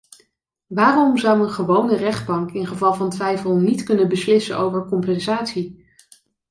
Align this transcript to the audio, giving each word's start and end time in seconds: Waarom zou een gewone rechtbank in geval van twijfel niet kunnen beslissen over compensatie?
Waarom 0.67 1.17
zou 1.17 1.41
een 1.41 1.49
gewone 1.49 1.95
rechtbank 1.95 2.51
in 2.51 2.67
geval 2.67 2.93
van 2.93 3.09
twijfel 3.09 3.55
niet 3.57 3.83
kunnen 3.83 4.09
beslissen 4.09 4.57
over 4.57 4.85
compensatie? 4.85 5.89